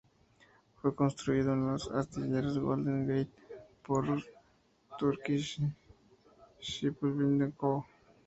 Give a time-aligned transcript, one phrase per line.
[0.81, 3.29] Fue construido en los astilleros Golden Gate
[3.85, 4.03] por
[4.97, 5.61] Turkish
[6.59, 7.85] Shipbuilding Co.